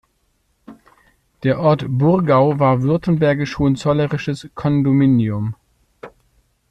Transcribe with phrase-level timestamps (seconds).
[1.43, 5.53] Der Ort Burgau war württembergisch-hohenzollerisches Kondominium.